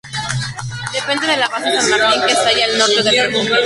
Depende 0.97 1.27
de 1.27 1.37
la 1.37 1.47
base 1.47 1.79
San 1.79 1.87
Martín 1.91 2.21
que 2.23 2.33
se 2.33 2.43
halla 2.43 2.65
al 2.65 2.77
norte 2.79 3.03
del 3.03 3.25
refugio. 3.27 3.55